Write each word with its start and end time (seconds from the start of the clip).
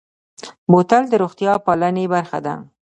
بوتل 0.71 1.03
د 1.09 1.13
روغتیا 1.23 1.53
پالنې 1.65 2.05
برخه 2.13 2.39
ده. 2.45 2.55